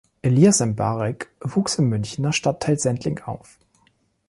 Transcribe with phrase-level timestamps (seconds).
[0.23, 3.59] Elyas M’Barek wuchs im Münchener Stadtteil Sendling auf.